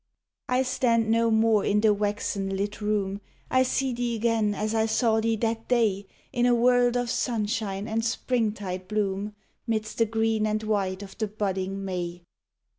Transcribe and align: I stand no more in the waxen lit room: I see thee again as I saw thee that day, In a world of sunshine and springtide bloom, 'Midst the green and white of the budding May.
I 0.49 0.63
stand 0.63 1.11
no 1.11 1.29
more 1.29 1.63
in 1.63 1.81
the 1.81 1.93
waxen 1.93 2.57
lit 2.57 2.81
room: 2.81 3.21
I 3.51 3.61
see 3.61 3.93
thee 3.93 4.15
again 4.15 4.55
as 4.55 4.73
I 4.73 4.87
saw 4.87 5.19
thee 5.21 5.35
that 5.35 5.67
day, 5.67 6.07
In 6.33 6.47
a 6.47 6.55
world 6.55 6.97
of 6.97 7.07
sunshine 7.07 7.87
and 7.87 8.03
springtide 8.03 8.87
bloom, 8.87 9.35
'Midst 9.67 9.99
the 9.99 10.07
green 10.07 10.47
and 10.47 10.63
white 10.63 11.03
of 11.03 11.15
the 11.19 11.27
budding 11.27 11.85
May. 11.85 12.23